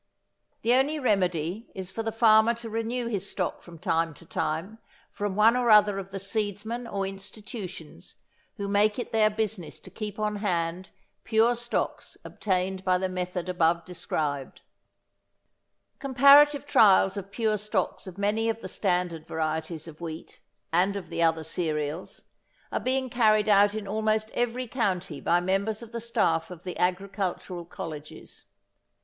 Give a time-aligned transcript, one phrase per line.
[0.63, 4.79] The only remedy is for the farmer to renew his stock from time to time
[5.11, 8.15] from one or other of the seedsmen or institutions
[8.57, 10.89] who make it their business to keep on hand
[11.23, 14.61] pure stocks obtained by the method above described.
[16.03, 16.15] [Illustration: Fig.
[16.15, 16.15] 1.
[16.15, 16.29] Typical
[16.81, 17.61] ears of a few of the many cultivated varieties of wheat] Comparative trials of pure
[17.61, 20.41] stocks of many of the standard varieties of wheat,
[20.73, 22.23] and of the other cereals,
[22.71, 26.79] are being carried out in almost every county by members of the staff of the
[26.79, 28.45] agricultural colleges.